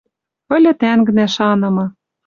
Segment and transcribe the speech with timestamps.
[0.55, 1.85] Ыльы тӓнгнӓ, шанымы.